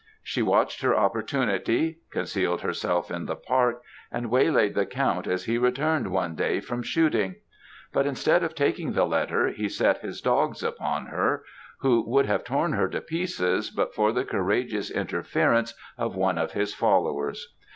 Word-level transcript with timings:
She 0.23 0.41
watched 0.41 0.81
her 0.81 0.97
opportunity; 0.97 1.99
concealed 2.09 2.61
herself 2.61 3.11
in 3.11 3.27
the 3.27 3.35
park, 3.35 3.83
and 4.11 4.31
waylaid 4.31 4.73
the 4.73 4.87
Count 4.87 5.27
as 5.27 5.45
he 5.45 5.59
returned 5.59 6.07
one 6.11 6.33
day 6.33 6.59
from 6.59 6.81
shooting. 6.81 7.35
But 7.93 8.07
instead 8.07 8.41
of 8.43 8.55
taking 8.55 8.93
the 8.93 9.05
letter, 9.05 9.49
he 9.49 9.69
set 9.69 9.99
his 9.99 10.19
dogs 10.19 10.63
upon 10.63 11.05
her, 11.05 11.43
who 11.81 12.03
would 12.09 12.25
have 12.25 12.43
torn 12.43 12.73
her 12.73 12.89
to 12.89 12.99
pieces, 12.99 13.69
but 13.69 13.93
for 13.93 14.11
the 14.11 14.25
courageous 14.25 14.89
interference 14.89 15.75
of 15.99 16.15
one 16.15 16.39
of 16.39 16.53
his 16.53 16.73
followers. 16.73 17.53